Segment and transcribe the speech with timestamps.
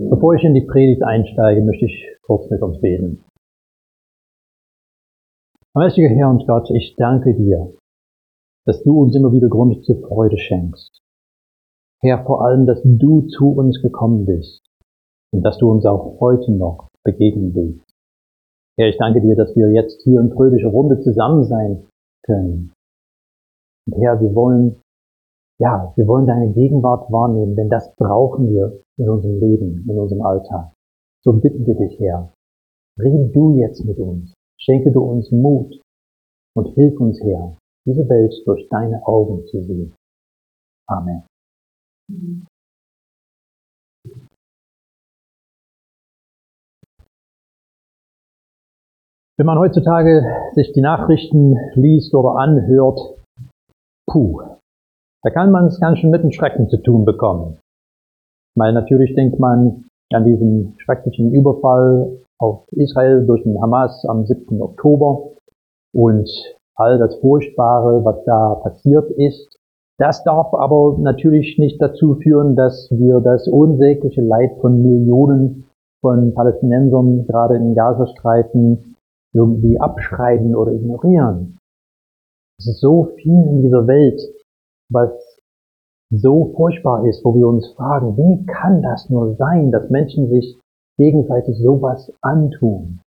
[0.00, 3.24] Bevor ich in die Predigt einsteige, möchte ich kurz mit uns beten.
[5.74, 7.74] Mächtiger Herr und Gott, ich danke dir,
[8.64, 11.00] dass du uns immer wieder Grund zur Freude schenkst.
[12.00, 14.64] Herr, vor allem, dass du zu uns gekommen bist
[15.32, 17.84] und dass du uns auch heute noch begegnen willst.
[18.78, 21.88] Herr, ich danke dir, dass wir jetzt hier in fröhlicher Runde zusammen sein
[22.24, 22.72] können.
[23.86, 24.80] Und Herr, wir wollen,
[25.60, 30.22] ja, wir wollen deine Gegenwart wahrnehmen, denn das brauchen wir in unserem Leben, in unserem
[30.22, 30.72] Alltag.
[31.24, 32.32] So bitten wir dich, Herr,
[32.98, 35.80] rede du jetzt mit uns, schenke du uns Mut
[36.56, 39.94] und hilf uns, Herr, diese Welt durch deine Augen zu sehen.
[40.88, 41.24] Amen.
[49.36, 52.98] Wenn man heutzutage sich die Nachrichten liest oder anhört,
[54.10, 54.47] puh,
[55.28, 57.58] da kann man es ganz schön mit dem Schrecken zu tun bekommen.
[58.56, 64.62] Weil natürlich denkt man an diesen schrecklichen Überfall auf Israel durch den Hamas am 7.
[64.62, 65.32] Oktober
[65.92, 66.30] und
[66.76, 69.54] all das Furchtbare, was da passiert ist.
[69.98, 75.66] Das darf aber natürlich nicht dazu führen, dass wir das unsägliche Leid von Millionen
[76.00, 78.96] von Palästinensern gerade im Gazastreifen
[79.34, 81.58] irgendwie abschreiben oder ignorieren.
[82.58, 84.20] Es ist so viel in dieser Welt,
[84.90, 85.10] was
[86.10, 90.58] so furchtbar ist, wo wir uns fragen, wie kann das nur sein, dass Menschen sich
[90.96, 93.00] gegenseitig sowas antun?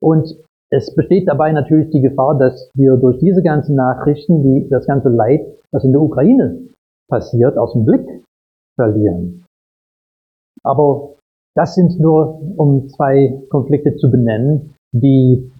[0.00, 0.36] Und
[0.70, 5.08] es besteht dabei natürlich die Gefahr, dass wir durch diese ganzen Nachrichten, die, das ganze
[5.08, 6.58] Leid, was in der Ukraine
[7.08, 8.24] passiert, aus dem Blick
[8.76, 9.44] verlieren.
[10.62, 11.14] Aber
[11.54, 15.50] das sind nur, um zwei Konflikte zu benennen, die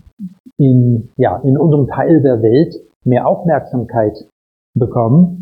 [0.58, 4.26] in, ja, in unserem Teil der Welt mehr Aufmerksamkeit
[4.74, 5.41] bekommen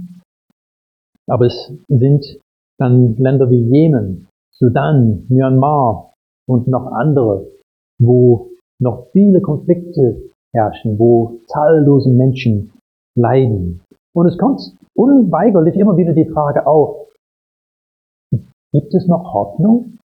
[1.31, 2.39] aber es sind
[2.78, 6.12] dann Länder wie Jemen, Sudan, Myanmar
[6.48, 7.50] und noch andere,
[7.98, 8.50] wo
[8.81, 12.72] noch viele Konflikte herrschen, wo zahllose Menschen
[13.16, 13.82] leiden.
[14.15, 14.60] Und es kommt
[14.94, 17.09] unweigerlich immer wieder die Frage auf,
[18.72, 19.99] gibt es noch Hoffnung?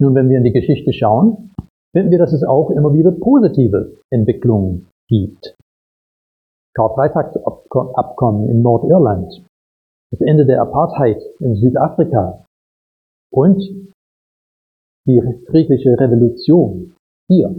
[0.00, 1.52] Nun, wenn wir in die Geschichte schauen,
[1.92, 5.54] finden wir, dass es auch immer wieder positive Entwicklungen gibt.
[7.74, 9.44] Karfreitagsabkommen in Nordirland,
[10.10, 12.44] das Ende der Apartheid in Südafrika
[13.32, 13.60] und
[15.06, 15.20] die
[15.50, 16.94] friedliche Revolution
[17.28, 17.54] hier.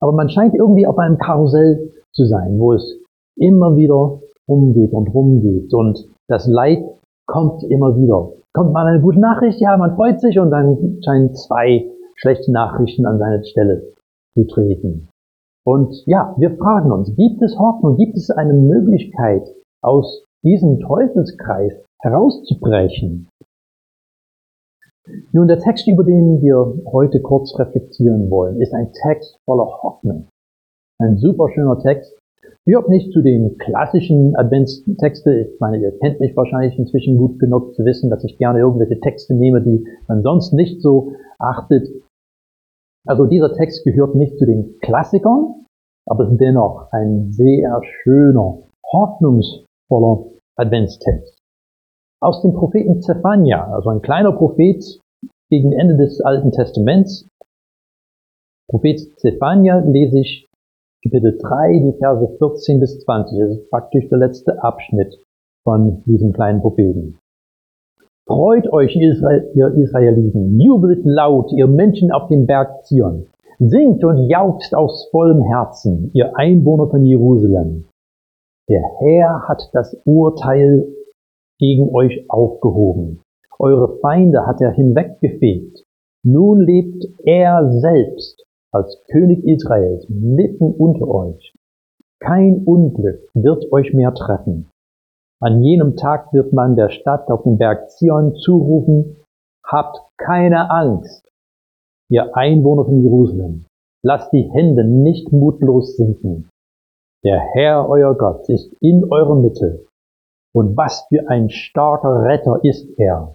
[0.00, 3.00] Aber man scheint irgendwie auf einem Karussell zu sein, wo es
[3.36, 6.84] immer wieder umgeht und rumgeht und das Leid
[7.26, 8.32] kommt immer wieder.
[8.54, 13.06] Kommt mal eine gute Nachricht, ja, man freut sich und dann scheinen zwei schlechte Nachrichten
[13.06, 13.92] an seine Stelle
[14.34, 15.08] zu treten.
[15.68, 19.46] Und ja, wir fragen uns, gibt es Hoffnung, gibt es eine Möglichkeit,
[19.82, 23.28] aus diesem Teufelskreis herauszubrechen?
[25.32, 30.28] Nun, der Text, über den wir heute kurz reflektieren wollen, ist ein Text voller Hoffnung.
[31.02, 32.18] Ein super schöner Text.
[32.64, 35.50] Gehört nicht zu den klassischen Adventstexte.
[35.52, 39.00] Ich meine, ihr kennt mich wahrscheinlich inzwischen gut genug zu wissen, dass ich gerne irgendwelche
[39.00, 41.86] Texte nehme, die man sonst nicht so achtet.
[43.06, 45.57] Also dieser Text gehört nicht zu den Klassikern,
[46.08, 48.58] aber ist dennoch ein sehr schöner,
[48.92, 50.26] hoffnungsvoller
[50.56, 51.38] Adventstext.
[52.20, 54.82] Aus dem Propheten Zephania, also ein kleiner Prophet
[55.50, 57.28] gegen Ende des Alten Testaments.
[58.68, 60.48] Prophet Zephania lese ich
[61.04, 63.38] Kapitel 3, die Verse 14 bis 20.
[63.38, 65.14] Das ist praktisch der letzte Abschnitt
[65.64, 67.18] von diesem kleinen Propheten.
[68.26, 73.26] Freut euch, ihr Israeliten, jubelt laut, ihr Menschen auf dem Berg Zion.
[73.58, 77.86] Singt und jauchzt aus vollem Herzen, ihr Einwohner von Jerusalem.
[78.68, 80.86] Der Herr hat das Urteil
[81.58, 83.20] gegen euch aufgehoben.
[83.58, 85.82] Eure Feinde hat er hinweggefegt.
[86.24, 91.52] Nun lebt er selbst als König Israels mitten unter euch.
[92.20, 94.70] Kein Unglück wird euch mehr treffen.
[95.40, 99.16] An jenem Tag wird man der Stadt auf dem Berg Zion zurufen,
[99.64, 101.27] habt keine Angst,
[102.10, 103.66] ihr Einwohner von Jerusalem.
[104.04, 106.48] Lasst die Hände nicht mutlos sinken.
[107.24, 109.86] Der Herr, euer Gott, ist in eurer Mitte.
[110.54, 113.34] Und was für ein starker Retter ist er.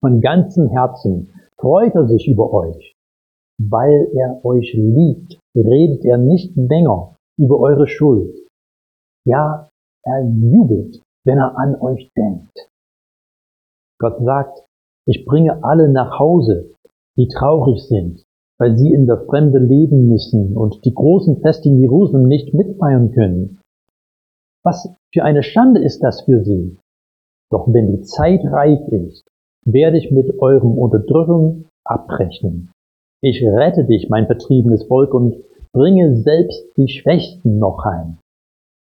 [0.00, 2.94] Von ganzem Herzen freut er sich über euch.
[3.60, 8.34] Weil er euch liebt, redet er nicht länger über eure Schuld.
[9.26, 9.68] Ja,
[10.04, 12.70] er jubelt, wenn er an euch denkt.
[14.00, 14.64] Gott sagt,
[15.06, 16.72] ich bringe alle nach Hause,
[17.20, 18.24] die traurig sind,
[18.58, 23.12] weil sie in der Fremde leben müssen und die großen Feste in Jerusalem nicht mitfeiern
[23.12, 23.58] können.
[24.64, 26.78] Was für eine Schande ist das für sie?
[27.50, 29.28] Doch wenn die Zeit reif ist,
[29.66, 32.70] werde ich mit eurem Unterdrückung abbrechen.
[33.22, 35.36] Ich rette dich, mein vertriebenes Volk, und
[35.72, 38.16] bringe selbst die Schwächsten noch heim.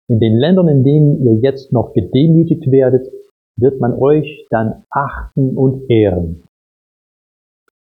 [0.09, 3.09] In den Ländern, in denen ihr jetzt noch gedemütigt werdet,
[3.57, 6.43] wird man euch dann achten und ehren.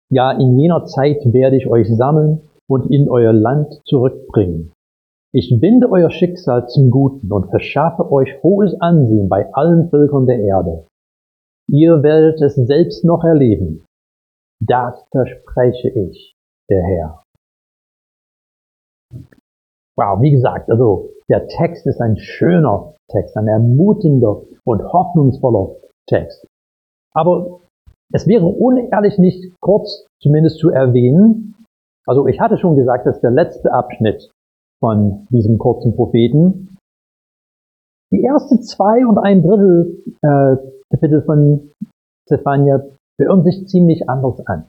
[0.08, 4.73] Ja, in jener Zeit werde ich euch sammeln und in euer Land zurückbringen.
[5.32, 10.41] Ich wende euer Schicksal zum Guten und verschaffe euch hohes Ansehen bei allen Völkern der
[10.41, 10.87] Erde.
[11.69, 13.85] Ihr werdet es selbst noch erleben.
[14.61, 16.35] Das verspreche ich,
[16.70, 17.23] der Herr.
[19.99, 25.75] Wow, wie gesagt, also der Text ist ein schöner Text, ein ermutigender und hoffnungsvoller
[26.06, 26.47] Text.
[27.12, 27.61] Aber
[28.12, 31.55] es wäre unehrlich nicht kurz zumindest zu erwähnen,
[32.06, 34.31] also ich hatte schon gesagt, dass der letzte Abschnitt
[34.81, 36.76] von diesem kurzen Propheten
[38.12, 40.56] die erste zwei und ein Drittel äh,
[40.91, 41.73] Kapitel von
[42.29, 42.82] Zephania
[43.19, 44.67] hören sich ziemlich anders an.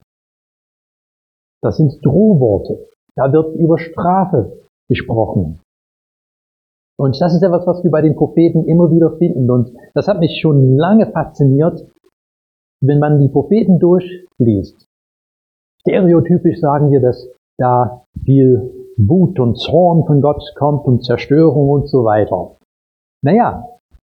[1.61, 2.87] Das sind Drohworte.
[3.15, 5.59] Da wird über Strafe gesprochen.
[6.99, 9.51] Und das ist etwas, was wir bei den Propheten immer wieder finden.
[9.51, 11.85] Und das hat mich schon lange fasziniert,
[12.81, 14.85] wenn man die Propheten durchliest.
[15.81, 21.87] Stereotypisch sagen wir, dass da viel Wut und Zorn von Gott kommt und Zerstörung und
[21.87, 22.57] so weiter.
[23.23, 23.65] Naja,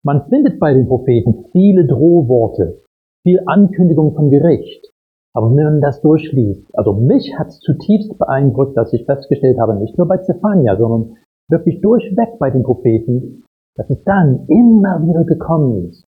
[0.05, 2.83] man findet bei den Propheten viele Drohworte,
[3.25, 4.91] viel Ankündigung von Gericht.
[5.35, 9.75] Aber wenn man das durchliest, also mich hat es zutiefst beeindruckt, dass ich festgestellt habe,
[9.75, 11.17] nicht nur bei Zephania, sondern
[11.51, 13.45] wirklich durchweg bei den Propheten,
[13.77, 16.06] dass es dann immer wieder gekommen ist.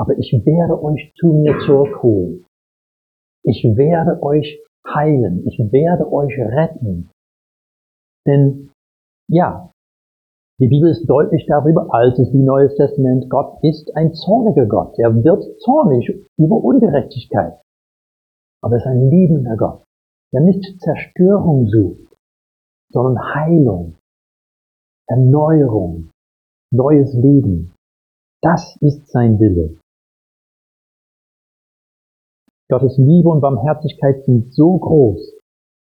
[0.00, 2.46] Aber ich werde euch zu mir zurückholen.
[3.44, 5.46] Ich werde euch heilen.
[5.46, 7.10] Ich werde euch retten.
[8.26, 8.70] Denn
[9.28, 9.70] ja,
[10.58, 14.98] die Bibel ist deutlich darüber, altes wie neues Testament, Gott ist ein zorniger Gott.
[14.98, 17.60] Er wird zornig über Ungerechtigkeit.
[18.62, 19.82] Aber er ist ein liebender Gott,
[20.34, 22.16] der nicht Zerstörung sucht,
[22.90, 23.96] sondern Heilung,
[25.08, 26.10] Erneuerung,
[26.70, 27.72] neues Leben.
[28.42, 29.79] Das ist sein Wille.
[32.70, 35.36] Gottes Liebe und Barmherzigkeit sind so groß,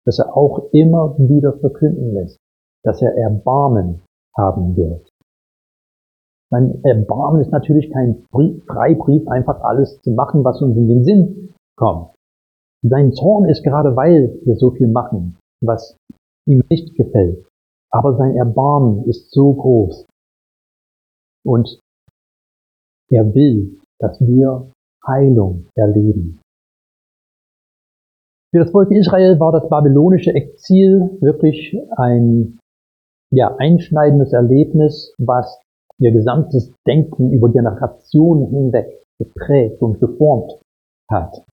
[0.07, 2.39] dass er auch immer wieder verkünden lässt,
[2.83, 4.03] dass er Erbarmen
[4.37, 5.09] haben wird.
[6.51, 8.25] Sein Erbarmen ist natürlich kein
[8.67, 12.15] Freibrief, einfach alles zu machen, was uns in den Sinn kommt.
[12.83, 15.97] Sein Zorn ist gerade, weil wir so viel machen, was
[16.47, 17.45] ihm nicht gefällt.
[17.91, 20.07] Aber sein Erbarmen ist so groß.
[21.45, 21.81] Und
[23.11, 24.71] er will, dass wir
[25.07, 26.41] Heilung erleben.
[28.51, 32.59] Für das Volk Israel war das babylonische Exil wirklich ein
[33.31, 35.61] ja, einschneidendes Erlebnis, was
[35.99, 40.61] ihr gesamtes Denken über Generationen hinweg geprägt und geformt
[41.11, 41.45] hat.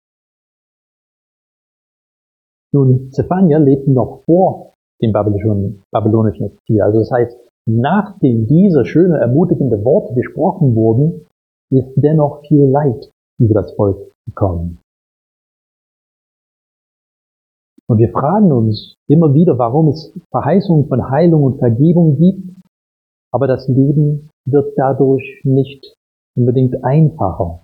[2.73, 6.81] Nun, Zephania lebten noch vor dem babylonischen Exil.
[6.81, 7.37] Also das heißt,
[7.67, 11.25] nachdem diese schöne, ermutigende Worte gesprochen wurden,
[11.71, 14.79] ist dennoch viel Leid über das Volk gekommen.
[17.87, 22.55] Und wir fragen uns immer wieder, warum es Verheißungen von Heilung und Vergebung gibt,
[23.31, 25.95] aber das Leben wird dadurch nicht
[26.35, 27.61] unbedingt einfacher.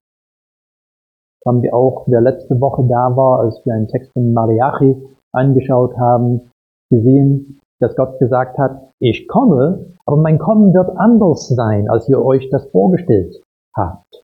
[1.39, 4.95] Das haben wir auch, wer letzte Woche da war, als wir einen Text von Mariachi
[5.31, 6.51] angeschaut haben,
[6.91, 12.23] gesehen, dass Gott gesagt hat, ich komme, aber mein Kommen wird anders sein, als ihr
[12.23, 13.41] euch das vorgestellt
[13.75, 14.23] habt.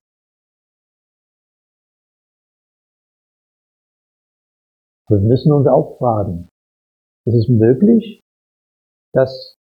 [5.10, 6.50] Wir müssen uns auch fragen,
[7.26, 8.20] ist es möglich,
[9.14, 9.56] dass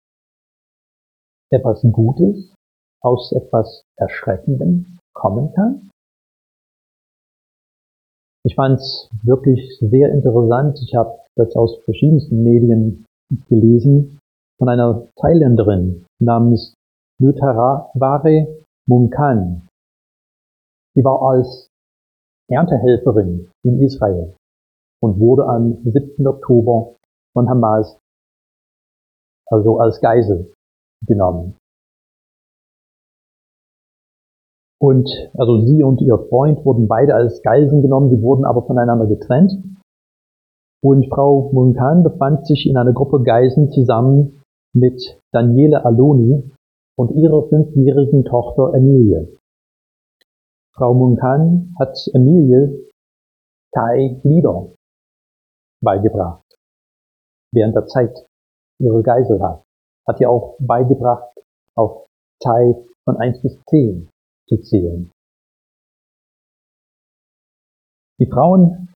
[1.53, 2.55] etwas Gutes
[3.03, 5.91] aus etwas Erschreckendem kommen kann?
[8.47, 10.79] Ich fand es wirklich sehr interessant.
[10.83, 13.05] Ich habe das aus verschiedensten Medien
[13.49, 14.19] gelesen
[14.59, 16.75] von einer Thailänderin namens
[17.21, 19.69] Nutharaware Munkan.
[20.95, 21.69] Sie war als
[22.49, 24.35] Erntehelferin in Israel
[25.05, 26.27] und wurde am 7.
[26.27, 26.97] Oktober
[27.35, 27.99] von Hamas
[29.51, 30.55] also als Geisel
[31.07, 31.57] genommen.
[34.81, 39.07] Und also sie und ihr Freund wurden beide als Geiseln genommen, sie wurden aber voneinander
[39.07, 39.53] getrennt.
[40.83, 44.43] Und Frau Munkan befand sich in einer Gruppe Geiseln zusammen
[44.75, 46.51] mit Daniele Aloni
[46.97, 49.29] und ihrer fünfjährigen Tochter Emilie.
[50.75, 52.91] Frau Munkan hat Emilie
[53.73, 54.73] Thai Lieder
[55.85, 56.43] beigebracht.
[57.53, 58.27] Während der Zeit
[58.81, 59.65] ihre Geiselhaft.
[60.07, 61.39] Hat ihr auch beigebracht,
[61.77, 62.07] auf
[62.43, 62.75] Thai
[63.05, 64.11] von 1 bis 10
[64.49, 65.11] zu zählen.
[68.21, 68.95] Die Frauen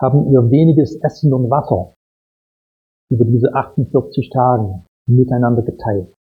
[0.00, 1.94] haben ihr weniges Essen und Wasser
[3.10, 6.14] über diese 48 Tage miteinander geteilt.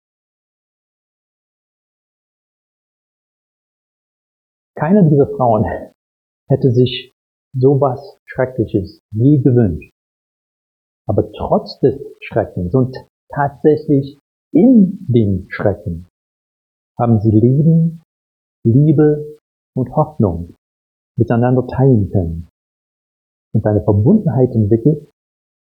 [4.77, 5.65] Keine dieser Frauen
[6.49, 7.13] hätte sich
[7.53, 9.94] sowas Schreckliches je gewünscht.
[11.07, 12.95] Aber trotz des Schreckens und
[13.33, 14.17] tatsächlich
[14.51, 16.07] in dem Schrecken
[16.97, 18.01] haben sie Leben,
[18.63, 19.37] Liebe
[19.75, 20.55] und Hoffnung
[21.17, 22.47] miteinander teilen können
[23.53, 25.07] und eine Verbundenheit entwickelt,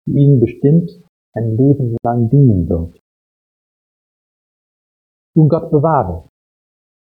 [0.06, 0.90] die ihnen bestimmt
[1.34, 2.98] ein Leben lang dienen wird.
[5.34, 6.28] Nun Gott bewahre,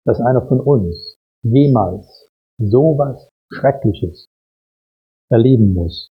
[0.05, 2.29] dass einer von uns jemals
[2.59, 4.27] sowas Schreckliches
[5.31, 6.12] erleben muss.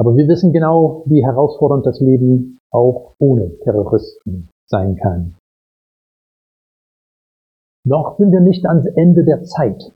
[0.00, 5.36] Aber wir wissen genau, wie herausfordernd das Leben auch ohne Terroristen sein kann.
[7.84, 9.92] Noch sind wir nicht ans Ende der Zeit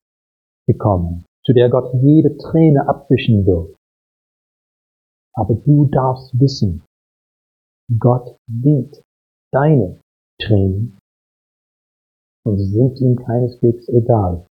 [0.66, 3.75] gekommen, zu der Gott jede Träne abwischen wird.
[5.32, 6.84] Aber du darfst wissen,
[7.99, 9.02] Gott sieht
[9.54, 9.99] deine
[10.38, 10.99] Tränen
[12.44, 14.46] und sie sind ihm keineswegs egal.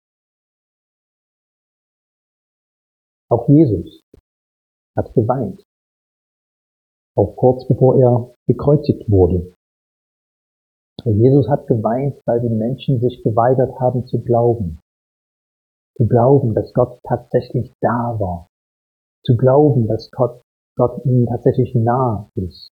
[3.30, 4.02] Auch Jesus
[4.96, 5.64] hat geweint,
[7.16, 9.54] auch kurz bevor er gekreuzigt wurde.
[11.06, 14.80] Jesus hat geweint, weil die Menschen sich geweigert haben zu glauben.
[15.98, 18.48] Zu glauben, dass Gott tatsächlich da war.
[19.26, 20.42] Zu glauben, dass Gott,
[20.78, 22.70] Gott ihnen tatsächlich nah ist.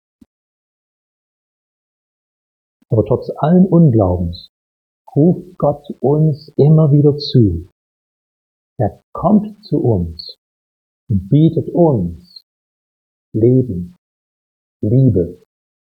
[2.90, 4.48] Aber trotz allen Unglaubens
[5.14, 7.68] ruft Gott uns immer wieder zu.
[8.78, 10.36] Er kommt zu uns
[11.08, 12.42] und bietet uns
[13.34, 13.96] Leben,
[14.82, 15.42] Liebe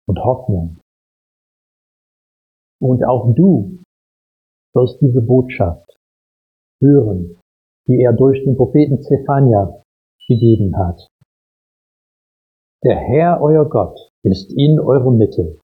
[0.07, 0.79] und Hoffnung.
[2.81, 3.79] Und auch du
[4.75, 5.97] wirst diese Botschaft
[6.83, 7.39] hören,
[7.89, 9.83] die er durch den Propheten Zephania
[10.29, 11.09] gegeben hat.
[12.85, 15.59] Der Herr, euer Gott, ist in eurer Mitte.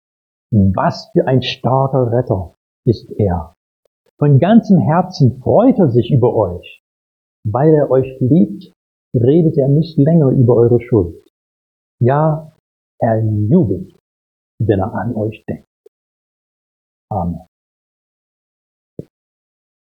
[0.51, 2.55] Was für ein starker Retter
[2.87, 3.55] ist er.
[4.19, 6.83] Von ganzem Herzen freut er sich über euch.
[7.45, 8.73] Weil er euch liebt,
[9.15, 11.17] redet er nicht länger über eure Schuld.
[12.01, 12.53] Ja,
[12.99, 13.95] er jubelt,
[14.59, 15.67] wenn er an euch denkt.
[17.11, 17.50] Amen.